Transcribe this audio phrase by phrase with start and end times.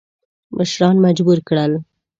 [0.55, 1.73] مشران مجبور کړل.